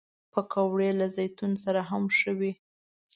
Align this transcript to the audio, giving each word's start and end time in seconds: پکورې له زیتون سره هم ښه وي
پکورې 0.31 0.89
له 0.99 1.07
زیتون 1.15 1.51
سره 1.63 1.81
هم 1.89 2.03
ښه 2.17 2.31
وي 2.39 2.53